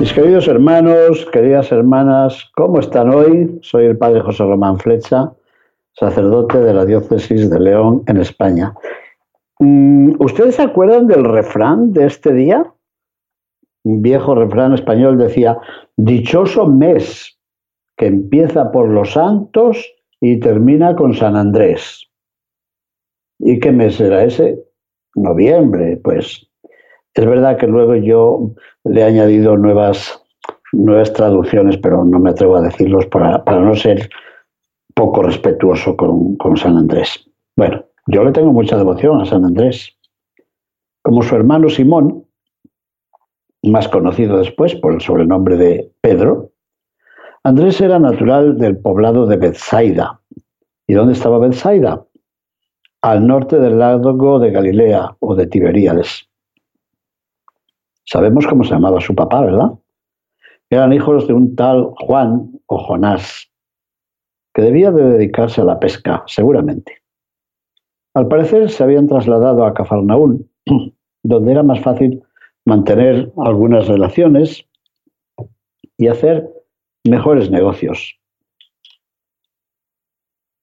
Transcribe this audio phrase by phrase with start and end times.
[0.00, 3.58] Mis queridos hermanos, queridas hermanas, ¿cómo están hoy?
[3.60, 5.30] Soy el padre José Román Flecha,
[5.92, 8.74] sacerdote de la diócesis de León en España.
[9.58, 12.72] Mm, ¿Ustedes se acuerdan del refrán de este día?
[13.84, 15.58] Un viejo refrán español decía,
[15.98, 17.38] dichoso mes
[17.98, 19.86] que empieza por los santos
[20.18, 22.08] y termina con San Andrés.
[23.38, 24.64] ¿Y qué mes era ese?
[25.14, 26.46] Noviembre, pues.
[27.12, 30.22] Es verdad que luego yo le he añadido nuevas,
[30.72, 34.08] nuevas traducciones, pero no me atrevo a decirlos para, no ser
[34.94, 37.28] poco respetuoso con, con San Andrés.
[37.56, 39.96] Bueno, yo le tengo mucha devoción a San Andrés.
[41.02, 42.24] Como su hermano Simón,
[43.62, 46.50] más conocido después por el sobrenombre de Pedro,
[47.42, 50.20] Andrés era natural del poblado de Bethsaida.
[50.86, 52.04] ¿Y dónde estaba Bethsaida?
[53.02, 56.29] Al norte del lago de Galilea o de Tiberíades.
[58.12, 59.70] Sabemos cómo se llamaba su papá, ¿verdad?
[60.68, 63.48] Eran hijos de un tal Juan o Jonás,
[64.52, 67.02] que debía de dedicarse a la pesca, seguramente.
[68.14, 70.44] Al parecer se habían trasladado a Cafarnaúl,
[71.22, 72.20] donde era más fácil
[72.64, 74.66] mantener algunas relaciones
[75.96, 76.50] y hacer
[77.04, 78.18] mejores negocios.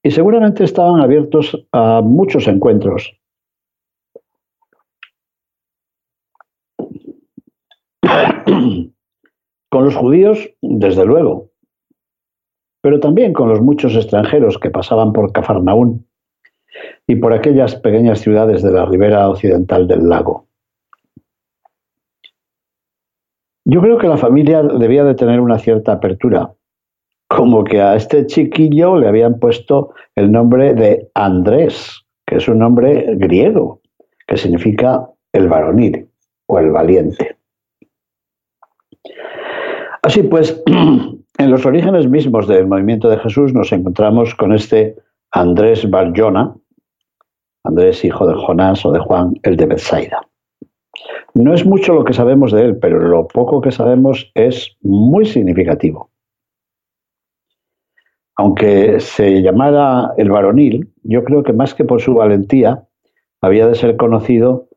[0.02, 3.17] Y seguramente estaban abiertos a muchos encuentros.
[9.70, 11.50] con los judíos, desde luego,
[12.80, 16.06] pero también con los muchos extranjeros que pasaban por Cafarnaún
[17.06, 20.46] y por aquellas pequeñas ciudades de la ribera occidental del lago.
[23.64, 26.52] Yo creo que la familia debía de tener una cierta apertura,
[27.28, 32.60] como que a este chiquillo le habían puesto el nombre de Andrés, que es un
[32.60, 33.82] nombre griego,
[34.26, 36.08] que significa el varonil
[36.46, 37.37] o el valiente.
[40.02, 44.96] Así pues, en los orígenes mismos del movimiento de Jesús nos encontramos con este
[45.32, 46.54] Andrés Barjona,
[47.64, 50.20] Andrés hijo de Jonás o de Juan, el de Bethsaida.
[51.34, 55.26] No es mucho lo que sabemos de él, pero lo poco que sabemos es muy
[55.26, 56.10] significativo.
[58.36, 62.84] Aunque se llamara el varonil, yo creo que más que por su valentía,
[63.40, 64.68] había de ser conocido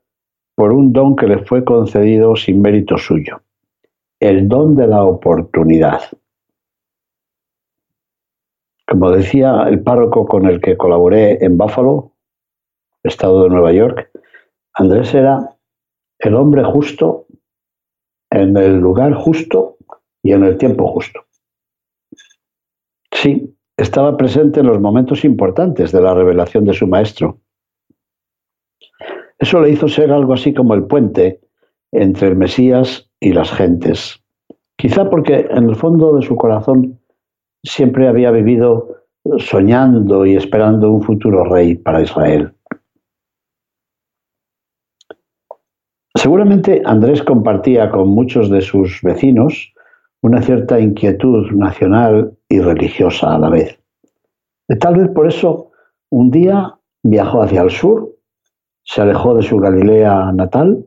[0.56, 3.42] por un don que le fue concedido sin mérito suyo,
[4.22, 6.02] el don de la oportunidad.
[8.88, 12.14] Como decía el párroco con el que colaboré en Buffalo,
[13.02, 14.12] estado de Nueva York,
[14.76, 15.58] Andrés era
[16.20, 17.26] el hombre justo
[18.30, 19.78] en el lugar justo
[20.22, 21.26] y en el tiempo justo.
[23.12, 27.40] Sí, estaba presente en los momentos importantes de la revelación de su maestro.
[29.40, 31.42] Eso le hizo ser algo así como el puente
[31.92, 34.22] entre el Mesías y las gentes.
[34.76, 37.00] Quizá porque en el fondo de su corazón
[37.64, 39.06] siempre había vivido
[39.38, 42.54] soñando y esperando un futuro rey para Israel.
[46.16, 49.74] Seguramente Andrés compartía con muchos de sus vecinos
[50.22, 53.80] una cierta inquietud nacional y religiosa a la vez.
[54.80, 55.72] Tal vez por eso
[56.10, 58.16] un día viajó hacia el sur,
[58.84, 60.86] se alejó de su Galilea natal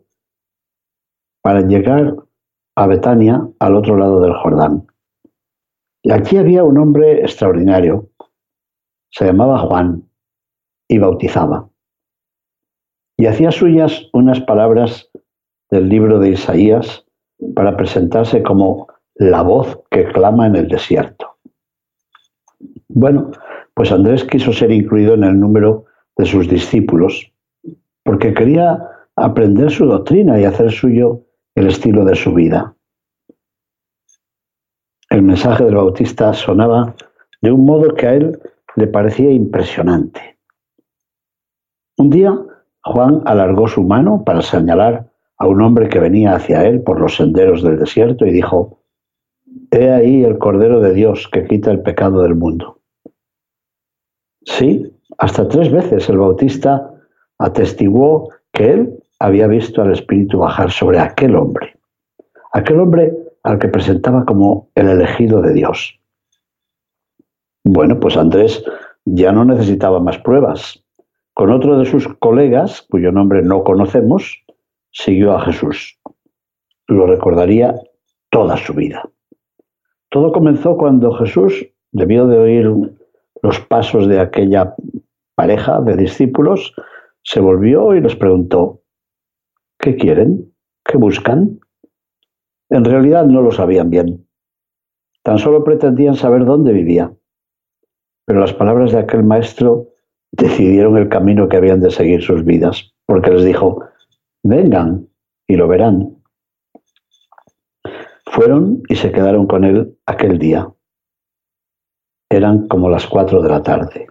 [1.43, 2.17] para llegar
[2.77, 4.87] a Betania, al otro lado del Jordán.
[6.03, 8.11] Y aquí había un hombre extraordinario,
[9.11, 10.09] se llamaba Juan
[10.89, 11.69] y bautizaba.
[13.17, 15.11] Y hacía suyas unas palabras
[15.71, 17.07] del libro de Isaías
[17.55, 21.37] para presentarse como la voz que clama en el desierto.
[22.89, 23.31] Bueno,
[23.75, 25.85] pues Andrés quiso ser incluido en el número
[26.17, 27.33] de sus discípulos
[28.05, 28.79] porque quería
[29.17, 31.23] aprender su doctrina y hacer suyo
[31.55, 32.74] el estilo de su vida.
[35.11, 36.95] El mensaje del Bautista sonaba
[37.41, 38.39] de un modo que a él
[38.77, 40.39] le parecía impresionante.
[41.97, 42.35] Un día
[42.83, 47.17] Juan alargó su mano para señalar a un hombre que venía hacia él por los
[47.17, 48.81] senderos del desierto y dijo,
[49.71, 52.81] He ahí el Cordero de Dios que quita el pecado del mundo.
[54.43, 56.91] Sí, hasta tres veces el Bautista
[57.39, 61.79] atestiguó que él había visto al Espíritu bajar sobre aquel hombre,
[62.53, 66.01] aquel hombre al que presentaba como el elegido de Dios.
[67.63, 68.65] Bueno, pues Andrés
[69.05, 70.83] ya no necesitaba más pruebas.
[71.35, 74.45] Con otro de sus colegas, cuyo nombre no conocemos,
[74.91, 75.99] siguió a Jesús.
[76.87, 77.75] Lo recordaría
[78.31, 79.09] toda su vida.
[80.11, 82.71] Todo comenzó cuando Jesús debió de oír
[83.43, 84.75] los pasos de aquella
[85.35, 86.75] pareja de discípulos,
[87.23, 88.83] se volvió y les preguntó,
[89.79, 90.53] ¿qué quieren?
[90.85, 91.59] ¿Qué buscan?
[92.75, 94.27] En realidad no lo sabían bien.
[95.23, 97.15] Tan solo pretendían saber dónde vivía.
[98.27, 99.91] Pero las palabras de aquel maestro
[100.33, 103.85] decidieron el camino que habían de seguir sus vidas, porque les dijo,
[104.43, 105.09] vengan
[105.47, 106.21] y lo verán.
[108.27, 110.69] Fueron y se quedaron con él aquel día.
[112.29, 114.09] Eran como las cuatro de la tarde.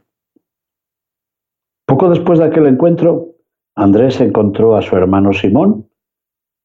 [1.86, 3.36] Poco después de aquel encuentro,
[3.76, 5.90] Andrés encontró a su hermano Simón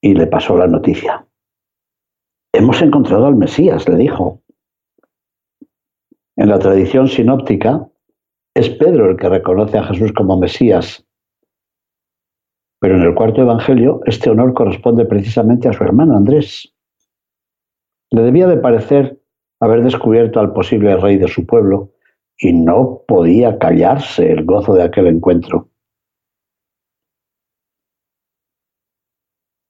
[0.01, 1.28] y le pasó la noticia.
[2.59, 4.43] Hemos encontrado al Mesías, le dijo.
[6.35, 7.89] En la tradición sinóptica,
[8.53, 11.07] es Pedro el que reconoce a Jesús como Mesías.
[12.81, 16.75] Pero en el cuarto Evangelio, este honor corresponde precisamente a su hermano Andrés.
[18.11, 19.23] Le debía de parecer
[19.61, 21.93] haber descubierto al posible rey de su pueblo
[22.37, 25.71] y no podía callarse el gozo de aquel encuentro.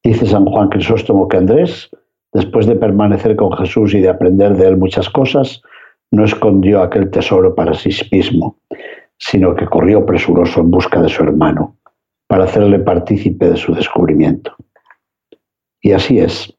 [0.03, 1.91] Dice San Juan Crisóstomo que Andrés,
[2.33, 5.63] después de permanecer con Jesús y de aprender de él muchas cosas,
[6.11, 8.59] no escondió aquel tesoro para sí mismo,
[9.19, 11.77] sino que corrió presuroso en busca de su hermano,
[12.27, 14.55] para hacerle partícipe de su descubrimiento.
[15.81, 16.55] Y así es.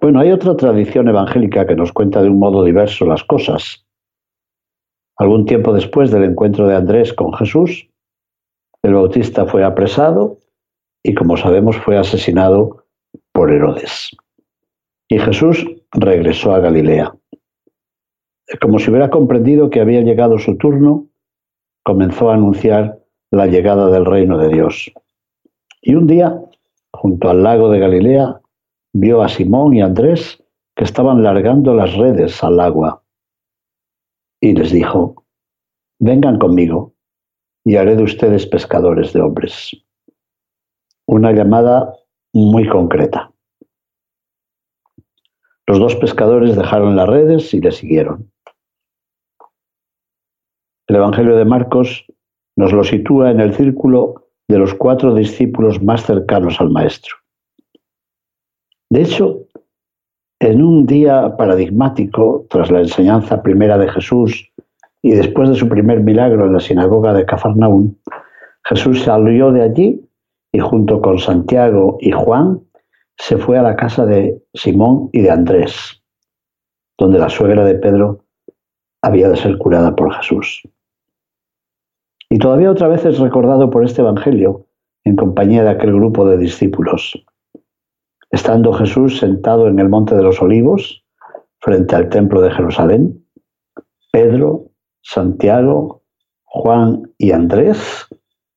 [0.00, 3.84] Bueno, hay otra tradición evangélica que nos cuenta de un modo diverso las cosas.
[5.16, 7.88] Algún tiempo después del encuentro de Andrés con Jesús,
[8.82, 10.38] el Bautista fue apresado
[11.02, 12.84] y, como sabemos, fue asesinado
[13.38, 14.10] por Herodes.
[15.08, 17.14] Y Jesús regresó a Galilea.
[18.60, 21.06] Como si hubiera comprendido que había llegado su turno,
[21.84, 22.98] comenzó a anunciar
[23.30, 24.92] la llegada del reino de Dios.
[25.82, 26.36] Y un día,
[26.90, 28.40] junto al lago de Galilea,
[28.92, 30.42] vio a Simón y Andrés
[30.74, 33.04] que estaban largando las redes al agua
[34.40, 35.14] y les dijo,
[36.00, 36.92] vengan conmigo
[37.64, 39.70] y haré de ustedes pescadores de hombres.
[41.06, 41.94] Una llamada
[42.32, 43.27] muy concreta.
[45.68, 48.32] Los dos pescadores dejaron las redes y le siguieron.
[50.86, 52.06] El Evangelio de Marcos
[52.56, 57.16] nos lo sitúa en el círculo de los cuatro discípulos más cercanos al Maestro.
[58.88, 59.42] De hecho,
[60.40, 64.50] en un día paradigmático, tras la enseñanza primera de Jesús
[65.02, 67.98] y después de su primer milagro en la sinagoga de Cafarnaún,
[68.64, 70.00] Jesús salió de allí
[70.50, 72.62] y junto con Santiago y Juan
[73.18, 76.02] se fue a la casa de Simón y de Andrés,
[76.96, 78.24] donde la suegra de Pedro
[79.02, 80.62] había de ser curada por Jesús.
[82.30, 84.66] Y todavía otra vez es recordado por este Evangelio
[85.04, 87.24] en compañía de aquel grupo de discípulos.
[88.30, 91.04] Estando Jesús sentado en el Monte de los Olivos,
[91.60, 93.24] frente al Templo de Jerusalén,
[94.12, 94.66] Pedro,
[95.02, 96.02] Santiago,
[96.44, 98.06] Juan y Andrés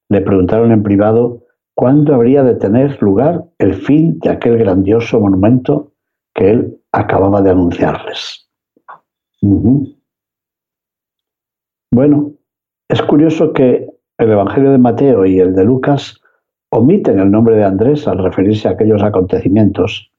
[0.09, 1.43] le preguntaron en privado
[1.75, 5.93] cuándo habría de tener lugar el fin de aquel grandioso monumento
[6.33, 8.49] que él acababa de anunciarles.
[11.91, 12.33] Bueno,
[12.89, 16.21] es curioso que el Evangelio de Mateo y el de Lucas
[16.69, 20.11] omiten el nombre de Andrés al referirse a aquellos acontecimientos.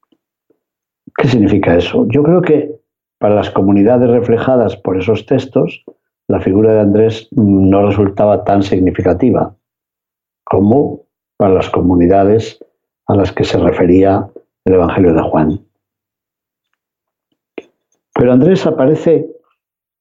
[1.17, 2.05] ¿Qué significa eso?
[2.09, 2.75] Yo creo que
[3.19, 5.83] para las comunidades reflejadas por esos textos,
[6.27, 9.55] la figura de Andrés no resultaba tan significativa
[10.43, 11.05] como
[11.49, 12.63] las comunidades
[13.07, 14.29] a las que se refería
[14.65, 15.65] el Evangelio de Juan.
[18.13, 19.27] Pero Andrés aparece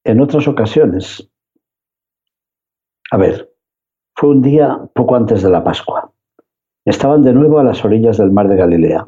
[0.05, 1.29] en otras ocasiones.
[3.11, 3.53] A ver,
[4.15, 6.13] fue un día poco antes de la Pascua.
[6.85, 9.07] Estaban de nuevo a las orillas del mar de Galilea.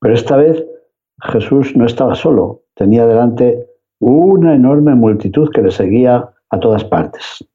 [0.00, 0.64] Pero esta vez
[1.20, 3.66] Jesús no estaba solo, tenía delante
[3.98, 7.48] una enorme multitud que le seguía a todas partes.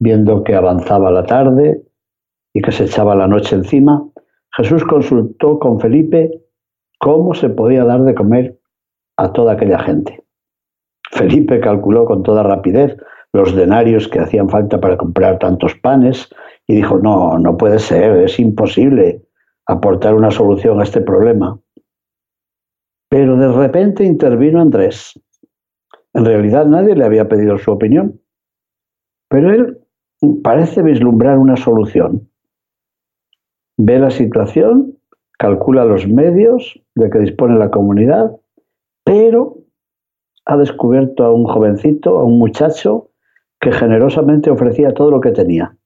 [0.00, 1.83] Viendo que avanzaba la tarde
[2.54, 4.02] y que se echaba la noche encima,
[4.56, 6.30] Jesús consultó con Felipe
[6.98, 8.58] cómo se podía dar de comer
[9.16, 10.24] a toda aquella gente.
[11.10, 12.96] Felipe calculó con toda rapidez
[13.32, 16.28] los denarios que hacían falta para comprar tantos panes
[16.68, 19.22] y dijo, no, no puede ser, es imposible
[19.66, 21.58] aportar una solución a este problema.
[23.10, 25.20] Pero de repente intervino Andrés.
[26.12, 28.20] En realidad nadie le había pedido su opinión,
[29.28, 29.80] pero él
[30.44, 32.30] parece vislumbrar una solución.
[33.76, 34.98] Ve la situación,
[35.38, 38.36] calcula los medios de que dispone la comunidad,
[39.04, 39.58] pero
[40.46, 43.10] ha descubierto a un jovencito, a un muchacho,
[43.60, 45.76] que generosamente ofrecía todo lo que tenía.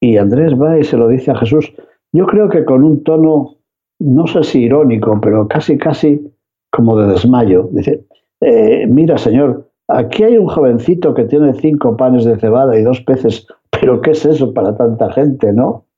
[0.00, 1.72] Y Andrés va y se lo dice a Jesús,
[2.12, 3.56] yo creo que con un tono,
[4.00, 6.30] no sé si irónico, pero casi, casi
[6.70, 7.68] como de desmayo.
[7.72, 8.04] Dice,
[8.40, 13.00] eh, mira, Señor, aquí hay un jovencito que tiene cinco panes de cebada y dos
[13.00, 13.46] peces,
[13.82, 15.88] pero ¿qué es eso para tanta gente, no?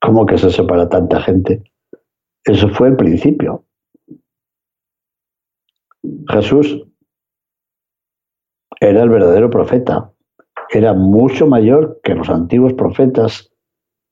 [0.00, 1.64] ¿Cómo que es eso para tanta gente?
[2.44, 3.64] Eso fue el principio.
[6.28, 6.86] Jesús
[8.78, 10.12] era el verdadero profeta.
[10.68, 13.52] Era mucho mayor que los antiguos profetas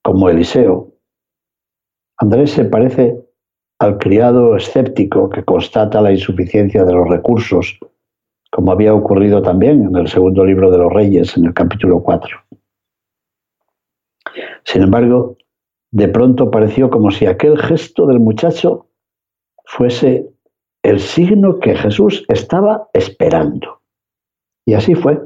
[0.02, 0.96] como Eliseo.
[2.16, 3.24] Andrés se parece
[3.78, 7.78] al criado escéptico que constata la insuficiencia de los recursos,
[8.58, 12.38] como había ocurrido también en el segundo libro de los Reyes, en el capítulo 4.
[14.64, 15.36] Sin embargo,
[15.92, 18.88] de pronto pareció como si aquel gesto del muchacho
[19.64, 20.28] fuese
[20.82, 23.80] el signo que Jesús estaba esperando.
[24.66, 25.20] Y así fue.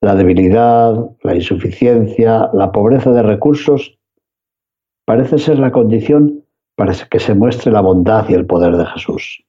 [0.00, 4.00] La debilidad, la insuficiencia, la pobreza de recursos
[5.04, 6.44] parece ser la condición
[6.74, 9.44] para que se muestre la bondad y el poder de Jesús.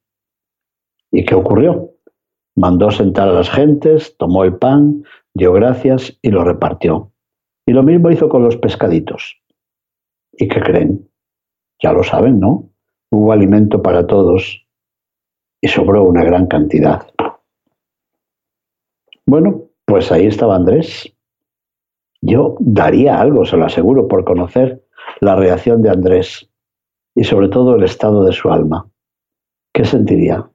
[1.10, 1.93] ¿Y qué ocurrió?
[2.56, 7.12] Mandó sentar a las gentes, tomó el pan, dio gracias y lo repartió.
[7.66, 9.42] Y lo mismo hizo con los pescaditos.
[10.34, 11.10] ¿Y qué creen?
[11.82, 12.70] Ya lo saben, ¿no?
[13.12, 14.66] Hubo alimento para todos
[15.62, 17.08] y sobró una gran cantidad.
[19.26, 21.14] Bueno, pues ahí estaba Andrés.
[22.22, 24.84] Yo daría algo, se lo aseguro, por conocer
[25.20, 26.50] la reacción de Andrés
[27.16, 28.90] y sobre todo el estado de su alma.
[29.74, 30.50] ¿Qué sentiría?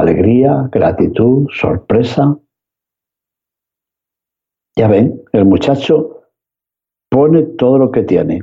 [0.00, 2.38] ¿Alegría, gratitud, sorpresa?
[4.74, 6.22] Ya ven, el muchacho
[7.10, 8.40] pone todo lo que tiene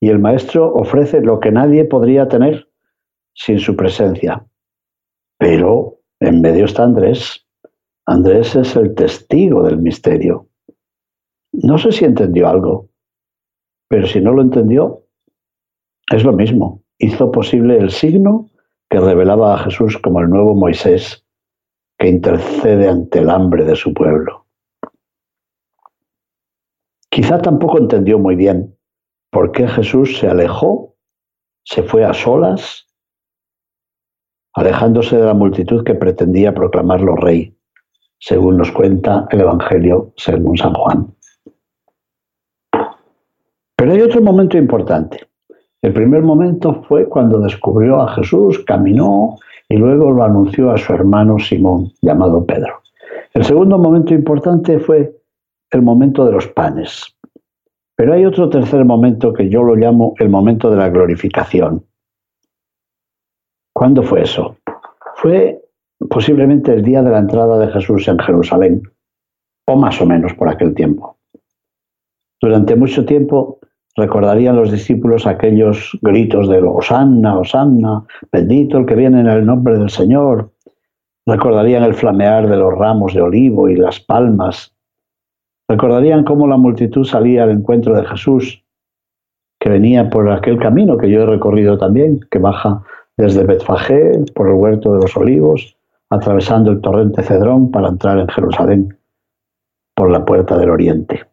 [0.00, 2.70] y el maestro ofrece lo que nadie podría tener
[3.34, 4.46] sin su presencia.
[5.38, 7.46] Pero en medio está Andrés.
[8.06, 10.48] Andrés es el testigo del misterio.
[11.52, 12.88] No sé si entendió algo,
[13.88, 15.04] pero si no lo entendió,
[16.10, 18.48] es lo mismo hizo posible el signo
[18.94, 21.26] que revelaba a Jesús como el nuevo Moisés
[21.98, 24.46] que intercede ante el hambre de su pueblo.
[27.10, 28.78] Quizá tampoco entendió muy bien
[29.32, 30.94] por qué Jesús se alejó,
[31.64, 32.86] se fue a solas,
[34.52, 37.58] alejándose de la multitud que pretendía proclamarlo rey,
[38.20, 41.16] según nos cuenta el Evangelio según San Juan.
[43.74, 45.33] Pero hay otro momento importante.
[45.84, 49.36] El primer momento fue cuando descubrió a Jesús, caminó
[49.68, 52.80] y luego lo anunció a su hermano Simón, llamado Pedro.
[53.34, 55.14] El segundo momento importante fue
[55.70, 57.14] el momento de los panes.
[57.96, 61.84] Pero hay otro tercer momento que yo lo llamo el momento de la glorificación.
[63.74, 64.56] ¿Cuándo fue eso?
[65.16, 65.60] Fue
[66.08, 68.82] posiblemente el día de la entrada de Jesús en Jerusalén,
[69.66, 71.18] o más o menos por aquel tiempo.
[72.40, 73.58] Durante mucho tiempo
[73.96, 79.78] recordarían los discípulos aquellos gritos de Osanna, Osanna, bendito el que viene en el nombre
[79.78, 80.50] del Señor.
[81.26, 84.74] Recordarían el flamear de los ramos de olivo y las palmas.
[85.68, 88.62] Recordarían cómo la multitud salía al encuentro de Jesús,
[89.58, 92.82] que venía por aquel camino que yo he recorrido también, que baja
[93.16, 95.76] desde Betfagé por el huerto de los olivos,
[96.10, 98.98] atravesando el torrente Cedrón para entrar en Jerusalén
[99.94, 101.24] por la puerta del oriente.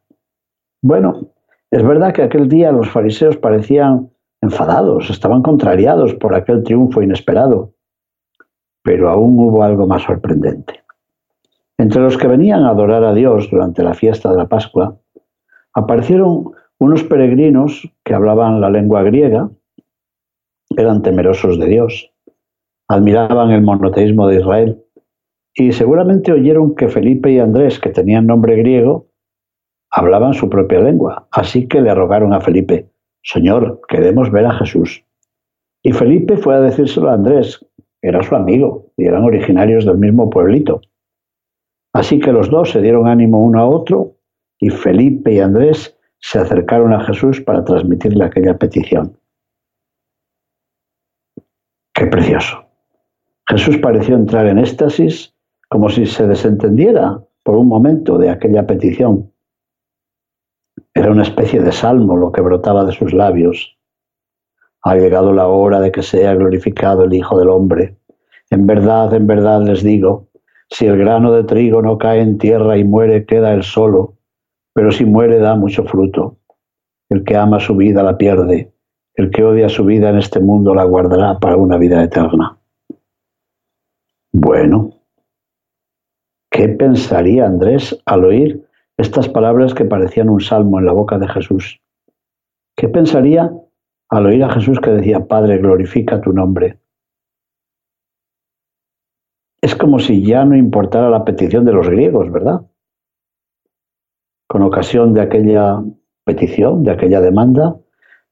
[0.82, 1.27] Bueno,
[1.72, 4.10] es verdad que aquel día los fariseos parecían
[4.42, 7.74] enfadados, estaban contrariados por aquel triunfo inesperado,
[8.84, 10.84] pero aún hubo algo más sorprendente.
[11.78, 14.98] Entre los que venían a adorar a Dios durante la fiesta de la Pascua,
[15.74, 19.50] aparecieron unos peregrinos que hablaban la lengua griega,
[20.75, 22.12] eran temerosos de Dios,
[22.88, 24.84] admiraban el monoteísmo de Israel
[25.54, 29.11] y seguramente oyeron que Felipe y Andrés, que tenían nombre griego,
[29.91, 32.89] hablaban su propia lengua, así que le rogaron a Felipe,
[33.24, 35.03] Señor, queremos ver a Jesús.
[35.83, 37.63] Y Felipe fue a decírselo a Andrés,
[38.01, 40.81] era su amigo, y eran originarios del mismo pueblito.
[41.93, 44.15] Así que los dos se dieron ánimo uno a otro,
[44.60, 49.17] y Felipe y Andrés se acercaron a Jesús para transmitirle aquella petición.
[51.93, 52.63] Qué precioso.
[53.48, 55.36] Jesús pareció entrar en éxtasis,
[55.67, 59.30] como si se desentendiera por un momento de aquella petición
[60.93, 63.77] era una especie de salmo lo que brotaba de sus labios.
[64.83, 67.98] Ha llegado la hora de que sea glorificado el Hijo del Hombre.
[68.50, 70.27] En verdad, en verdad les digo,
[70.69, 74.15] si el grano de trigo no cae en tierra y muere, queda él solo,
[74.74, 76.38] pero si muere da mucho fruto.
[77.10, 78.74] El que ama su vida la pierde.
[79.15, 82.57] El que odia su vida en este mundo la guardará para una vida eterna.
[84.31, 84.91] Bueno,
[86.50, 88.65] ¿qué pensaría Andrés al oír
[89.01, 91.81] estas palabras que parecían un salmo en la boca de Jesús?
[92.75, 93.51] ¿Qué pensaría
[94.10, 96.79] al oír a Jesús que decía, Padre, glorifica tu nombre?
[99.62, 102.62] Es como si ya no importara la petición de los griegos, ¿verdad?
[104.48, 105.81] Con ocasión de aquella
[106.24, 107.75] petición, de aquella demanda,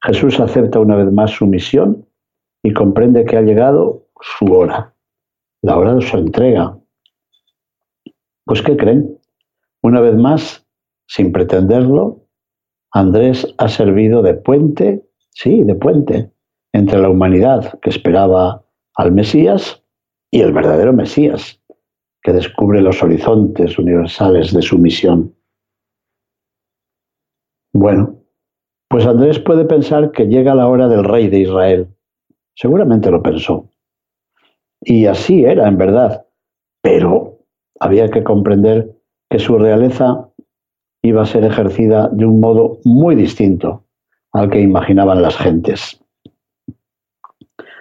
[0.01, 2.05] Jesús acepta una vez más su misión
[2.63, 4.93] y comprende que ha llegado su hora,
[5.61, 6.77] la hora de su entrega.
[8.45, 9.18] Pues ¿qué creen?
[9.81, 10.67] Una vez más,
[11.07, 12.25] sin pretenderlo,
[12.91, 16.31] Andrés ha servido de puente, sí, de puente,
[16.73, 19.83] entre la humanidad que esperaba al Mesías
[20.31, 21.61] y el verdadero Mesías,
[22.21, 25.35] que descubre los horizontes universales de su misión.
[27.73, 28.19] Bueno,
[28.89, 31.95] pues Andrés puede pensar que llega la hora del rey de Israel.
[32.55, 33.69] Seguramente lo pensó.
[34.81, 36.25] Y así era, en verdad.
[36.81, 37.39] Pero
[37.79, 38.98] había que comprender
[39.29, 40.29] que su realeza
[41.01, 43.85] iba a ser ejercida de un modo muy distinto
[44.31, 46.01] al que imaginaban las gentes.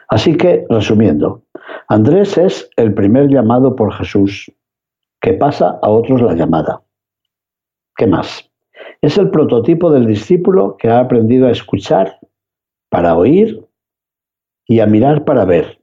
[0.09, 1.43] Así que, resumiendo,
[1.88, 4.50] Andrés es el primer llamado por Jesús,
[5.21, 6.83] que pasa a otros la llamada.
[7.97, 8.50] ¿Qué más?
[9.02, 12.19] Es el prototipo del discípulo que ha aprendido a escuchar
[12.88, 13.67] para oír
[14.67, 15.83] y a mirar para ver.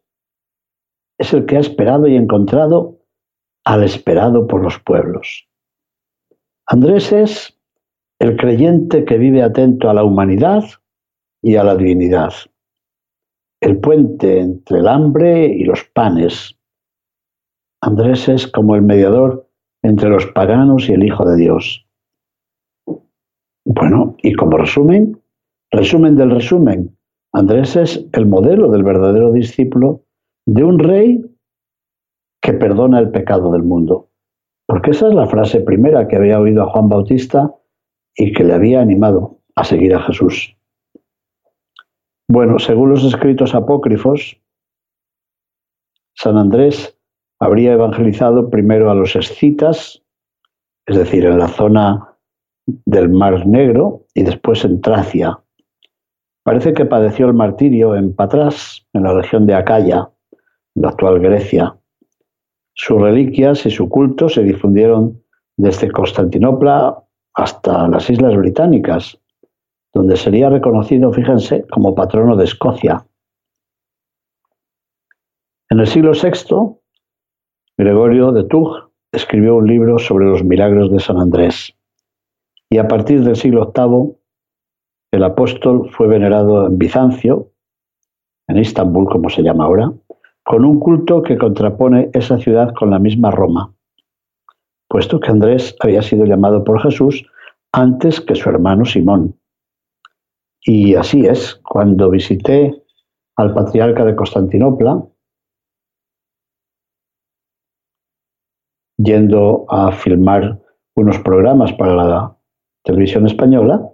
[1.17, 2.99] Es el que ha esperado y encontrado
[3.63, 5.47] al esperado por los pueblos.
[6.67, 7.59] Andrés es
[8.19, 10.63] el creyente que vive atento a la humanidad
[11.41, 12.33] y a la divinidad
[13.65, 16.55] el puente entre el hambre y los panes.
[17.81, 19.49] Andrés es como el mediador
[19.81, 21.87] entre los paganos y el Hijo de Dios.
[23.65, 25.19] Bueno, y como resumen,
[25.71, 26.95] resumen del resumen,
[27.33, 30.03] Andrés es el modelo del verdadero discípulo
[30.45, 31.25] de un rey
[32.41, 34.09] que perdona el pecado del mundo.
[34.67, 37.53] Porque esa es la frase primera que había oído a Juan Bautista
[38.15, 40.55] y que le había animado a seguir a Jesús.
[42.27, 44.41] Bueno, según los escritos apócrifos,
[46.15, 46.97] San Andrés
[47.39, 50.01] habría evangelizado primero a los escitas,
[50.87, 52.17] es decir, en la zona
[52.65, 55.39] del Mar Negro, y después en Tracia.
[56.43, 60.09] Parece que padeció el martirio en Patras, en la región de Acaya,
[60.75, 61.77] la actual Grecia.
[62.75, 65.23] Sus reliquias y su culto se difundieron
[65.57, 67.01] desde Constantinopla
[67.33, 69.17] hasta las Islas Británicas,
[69.93, 73.05] donde sería reconocido, fíjense, como patrono de Escocia.
[75.69, 76.77] En el siglo VI,
[77.77, 81.73] Gregorio de Tours escribió un libro sobre los milagros de San Andrés.
[82.69, 84.17] Y a partir del siglo VIII,
[85.11, 87.51] el apóstol fue venerado en Bizancio,
[88.49, 89.93] en Istambul, como se llama ahora,
[90.45, 93.73] con un culto que contrapone esa ciudad con la misma Roma,
[94.87, 97.25] puesto que Andrés había sido llamado por Jesús
[97.73, 99.39] antes que su hermano Simón.
[100.61, 102.83] Y así es, cuando visité
[103.35, 105.03] al patriarca de Constantinopla,
[108.97, 110.61] yendo a filmar
[110.95, 112.37] unos programas para la
[112.83, 113.89] televisión española,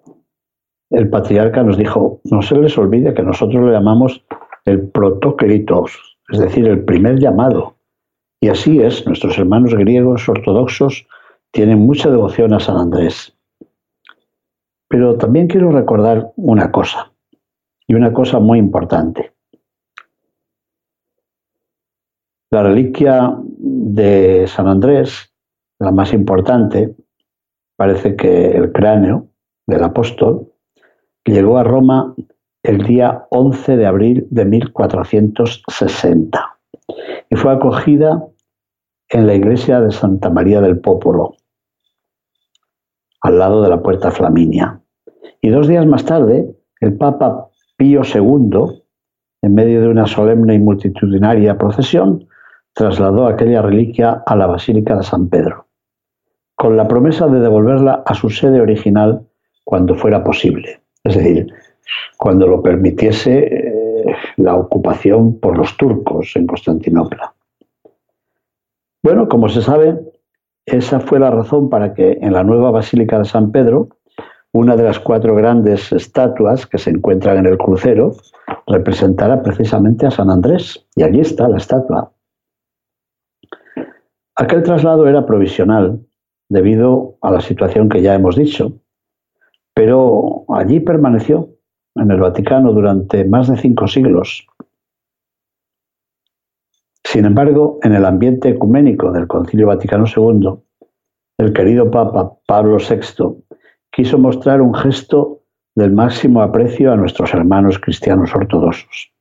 [0.90, 4.26] el patriarca nos dijo, no se les olvide que nosotros le llamamos
[4.66, 7.76] el protoclitos, es decir, el primer llamado.
[8.40, 11.06] Y así es, nuestros hermanos griegos ortodoxos
[11.52, 13.36] tienen mucha devoción a San Andrés.
[14.88, 17.12] Pero también quiero recordar una cosa,
[17.88, 19.34] y una cosa muy importante.
[22.50, 25.34] La reliquia de San Andrés,
[25.80, 26.96] la más importante,
[27.76, 29.28] parece que el cráneo
[29.68, 30.52] del apóstol,
[31.26, 32.14] llegó a Roma
[32.64, 36.58] el día 11 de abril de 1460
[37.30, 38.26] y fue acogida
[39.10, 41.36] en la iglesia de Santa María del Popolo,
[43.22, 44.82] al lado de la puerta Flaminia.
[45.42, 48.84] Y dos días más tarde, el Papa Pío II,
[49.42, 52.28] en medio de una solemne y multitudinaria procesión,
[52.74, 55.68] trasladó aquella reliquia a la Basílica de San Pedro,
[56.56, 59.28] con la promesa de devolverla a su sede original
[59.66, 61.54] cuando fuera posible, es decir,
[62.18, 67.34] cuando lo permitiese eh, la ocupación por los turcos en Constantinopla.
[69.04, 70.00] Bueno, como se sabe,
[70.66, 73.90] esa fue la razón para que en la nueva Basílica de San Pedro
[74.54, 78.12] una de las cuatro grandes estatuas que se encuentran en el crucero
[78.68, 82.12] representará precisamente a San Andrés, y allí está la estatua.
[84.36, 86.06] Aquel traslado era provisional
[86.50, 88.74] debido a la situación que ya hemos dicho,
[89.74, 91.50] pero allí permaneció
[91.96, 94.48] en el Vaticano durante más de cinco siglos.
[97.04, 100.54] Sin embargo, en el ambiente ecuménico del Concilio Vaticano II,
[101.40, 103.44] el querido Papa Pablo VI
[103.92, 105.42] quiso mostrar un gesto
[105.76, 109.12] del máximo aprecio a nuestros hermanos cristianos ortodoxos.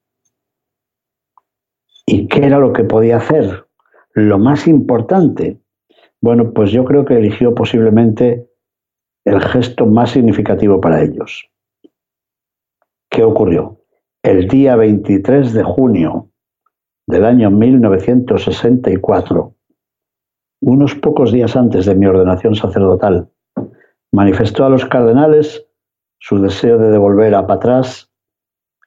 [2.07, 3.67] ¿Y qué era lo que podía hacer?
[4.15, 5.61] Lo más importante.
[6.21, 8.49] Bueno, pues yo creo que eligió posiblemente
[9.25, 11.50] el gesto más significativo para ellos.
[13.11, 13.81] ¿Qué ocurrió?
[14.23, 16.31] El día 23 de junio
[17.09, 19.57] del año 1964,
[20.63, 23.29] unos pocos días antes de mi ordenación sacerdotal,
[24.13, 25.67] manifestó a los cardenales
[26.21, 28.13] su deseo de devolver a Patrás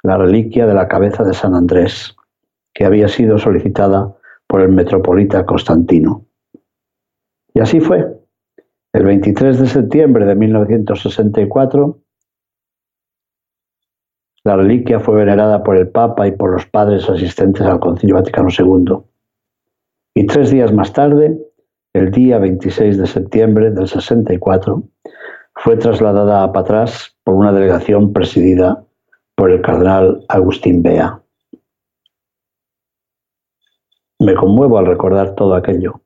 [0.03, 2.15] la reliquia de la cabeza de San Andrés,
[2.73, 4.15] que había sido solicitada
[4.47, 6.25] por el metropolita Constantino.
[7.53, 8.21] Y así fue.
[8.93, 12.02] El 23 de septiembre de 1964,
[14.43, 18.49] la reliquia fue venerada por el Papa y por los padres asistentes al Concilio Vaticano
[18.49, 18.97] II.
[20.15, 21.37] Y tres días más tarde,
[21.93, 24.83] el día 26 de septiembre del 64,
[25.55, 28.83] fue trasladada a Patras por una delegación presidida
[29.35, 31.21] por el cardenal Agustín Bea.
[34.19, 36.01] Me conmuevo al recordar todo aquello.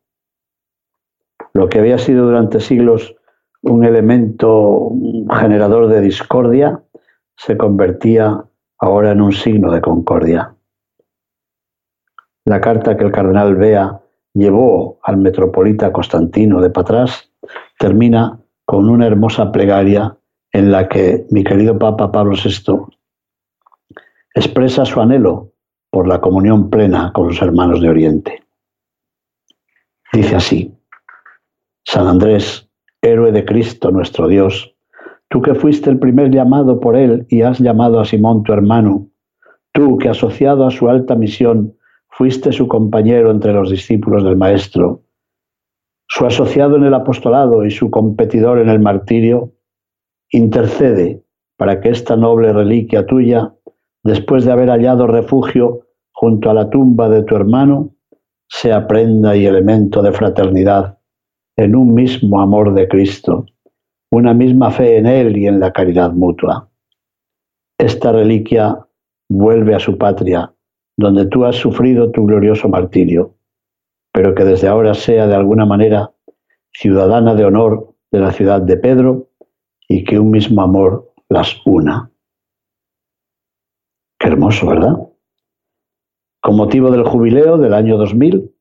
[1.54, 3.16] Lo que había sido durante siglos
[3.62, 4.92] un elemento
[5.40, 6.82] generador de discordia
[7.38, 8.44] se convertía
[8.80, 10.56] ahora en un signo de concordia.
[12.46, 14.02] La carta que el cardenal Bea
[14.34, 17.32] llevó al metropolita Constantino de Patras
[17.80, 20.18] termina con una hermosa plegaria
[20.52, 22.98] en la que mi querido Papa Pablo VI
[24.34, 25.54] expresa su anhelo
[25.90, 28.44] por la comunión plena con los hermanos de Oriente.
[30.14, 30.74] Dice así,
[31.86, 32.70] San Andrés,
[33.02, 34.77] héroe de Cristo nuestro Dios,
[35.30, 39.08] tú que fuiste el primer llamado por Él y has llamado a Simón tu hermano,
[39.74, 41.76] tú que asociado a su alta misión
[42.10, 45.04] fuiste su compañero entre los discípulos del Maestro,
[46.08, 49.54] su asociado en el apostolado y su competidor en el martirio,
[50.32, 51.24] intercede
[51.58, 53.54] para que esta noble reliquia tuya,
[54.04, 57.94] después de haber hallado refugio junto a la tumba de tu hermano,
[58.48, 60.98] sea prenda y elemento de fraternidad
[61.58, 63.46] en un mismo amor de Cristo,
[64.12, 66.70] una misma fe en Él y en la caridad mutua.
[67.78, 68.88] Esta reliquia
[69.30, 70.54] vuelve a su patria,
[70.98, 73.36] donde tú has sufrido tu glorioso martirio,
[74.12, 76.12] pero que desde ahora sea de alguna manera
[76.74, 79.30] ciudadana de honor de la ciudad de Pedro
[79.88, 82.12] y que un mismo amor las una.
[84.20, 84.98] Qué hermoso, ¿verdad?
[86.42, 88.52] Con motivo del jubileo del año 2000,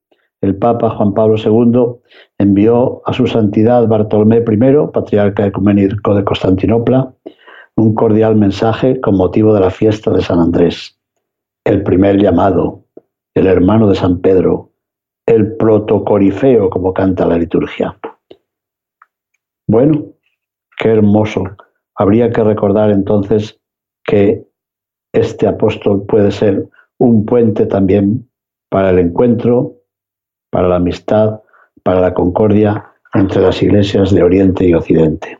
[0.40, 2.01] el Papa Juan Pablo II
[2.38, 7.14] envió a su santidad Bartolomé I, patriarca ecuménico de Constantinopla,
[7.77, 10.99] un cordial mensaje con motivo de la fiesta de San Andrés,
[11.64, 12.85] el primer llamado,
[13.35, 14.70] el hermano de San Pedro,
[15.27, 17.99] el protocorifeo, como canta la liturgia.
[19.66, 20.12] Bueno,
[20.79, 21.42] qué hermoso.
[21.96, 23.61] Habría que recordar entonces
[24.05, 24.46] que
[25.12, 26.68] este apóstol puede ser
[26.99, 28.31] un puente también
[28.70, 29.75] para el encuentro,
[30.57, 31.42] para la amistad,
[31.83, 35.38] para la concordia entre las iglesias de Oriente y Occidente.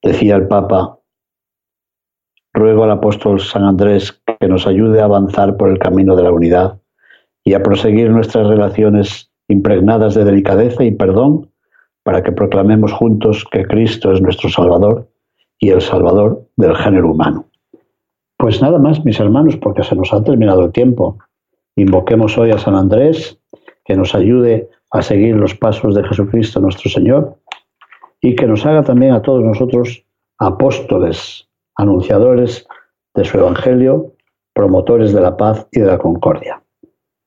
[0.00, 1.00] Decía el Papa,
[2.52, 6.30] ruego al apóstol San Andrés que nos ayude a avanzar por el camino de la
[6.30, 6.80] unidad
[7.42, 11.50] y a proseguir nuestras relaciones impregnadas de delicadeza y perdón
[12.04, 15.10] para que proclamemos juntos que Cristo es nuestro Salvador
[15.58, 17.46] y el Salvador del género humano.
[18.36, 21.18] Pues nada más, mis hermanos, porque se nos ha terminado el tiempo.
[21.76, 23.38] Invoquemos hoy a San Andrés,
[23.84, 27.38] que nos ayude a seguir los pasos de Jesucristo nuestro Señor
[28.20, 30.04] y que nos haga también a todos nosotros
[30.38, 32.66] apóstoles, anunciadores
[33.14, 34.14] de su Evangelio,
[34.54, 36.62] promotores de la paz y de la concordia.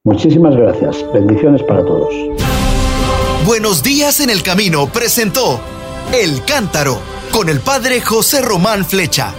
[0.04, 1.06] Muchísimas gracias.
[1.14, 2.14] Bendiciones para todos.
[3.46, 5.60] Buenos días en el camino presentó
[6.14, 6.98] El Cántaro
[7.32, 9.34] con el Padre José Román Flecha.